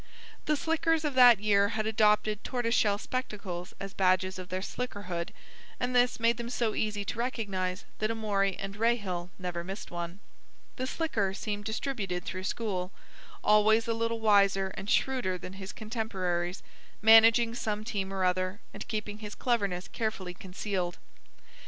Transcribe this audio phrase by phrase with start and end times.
[0.45, 5.31] The slickers of that year had adopted tortoise shell spectacles as badges of their slickerhood,
[5.79, 10.19] and this made them so easy to recognize that Amory and Rahill never missed one.
[10.77, 12.91] The slicker seemed distributed through school,
[13.43, 16.63] always a little wiser and shrewder than his contemporaries,
[17.03, 20.97] managing some team or other, and keeping his cleverness carefully concealed.